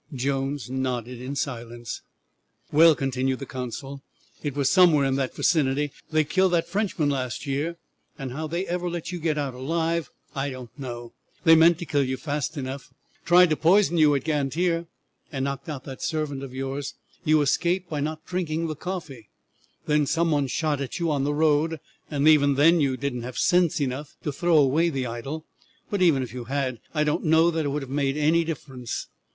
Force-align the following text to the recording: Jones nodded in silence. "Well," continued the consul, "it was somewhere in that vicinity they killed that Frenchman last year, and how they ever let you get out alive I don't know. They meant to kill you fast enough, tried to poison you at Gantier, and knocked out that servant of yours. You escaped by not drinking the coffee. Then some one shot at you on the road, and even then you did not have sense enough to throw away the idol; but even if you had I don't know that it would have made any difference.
Jones 0.15 0.67
nodded 0.67 1.21
in 1.21 1.35
silence. 1.35 2.01
"Well," 2.71 2.95
continued 2.95 3.37
the 3.37 3.45
consul, 3.45 4.01
"it 4.41 4.55
was 4.55 4.67
somewhere 4.67 5.05
in 5.05 5.13
that 5.17 5.35
vicinity 5.35 5.91
they 6.09 6.23
killed 6.23 6.53
that 6.53 6.67
Frenchman 6.67 7.11
last 7.11 7.45
year, 7.45 7.77
and 8.17 8.31
how 8.31 8.47
they 8.47 8.65
ever 8.65 8.89
let 8.89 9.11
you 9.11 9.19
get 9.19 9.37
out 9.37 9.53
alive 9.53 10.09
I 10.33 10.49
don't 10.49 10.71
know. 10.75 11.13
They 11.43 11.53
meant 11.53 11.77
to 11.77 11.85
kill 11.85 12.03
you 12.03 12.17
fast 12.17 12.57
enough, 12.57 12.91
tried 13.25 13.51
to 13.51 13.55
poison 13.55 13.99
you 13.99 14.15
at 14.15 14.23
Gantier, 14.23 14.87
and 15.31 15.45
knocked 15.45 15.69
out 15.69 15.83
that 15.83 16.01
servant 16.01 16.41
of 16.41 16.51
yours. 16.51 16.95
You 17.23 17.39
escaped 17.41 17.87
by 17.87 17.99
not 17.99 18.25
drinking 18.25 18.65
the 18.65 18.75
coffee. 18.75 19.29
Then 19.85 20.07
some 20.07 20.31
one 20.31 20.47
shot 20.47 20.81
at 20.81 20.97
you 20.97 21.11
on 21.11 21.25
the 21.25 21.33
road, 21.35 21.79
and 22.09 22.27
even 22.27 22.55
then 22.55 22.81
you 22.81 22.97
did 22.97 23.13
not 23.13 23.25
have 23.25 23.37
sense 23.37 23.79
enough 23.79 24.15
to 24.23 24.31
throw 24.31 24.57
away 24.57 24.89
the 24.89 25.05
idol; 25.05 25.45
but 25.91 26.01
even 26.01 26.23
if 26.23 26.33
you 26.33 26.45
had 26.45 26.79
I 26.91 27.03
don't 27.03 27.23
know 27.25 27.51
that 27.51 27.65
it 27.65 27.69
would 27.69 27.83
have 27.83 27.91
made 27.91 28.17
any 28.17 28.43
difference. 28.43 29.05